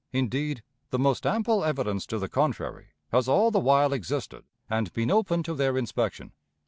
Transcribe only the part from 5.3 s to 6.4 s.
to their inspection.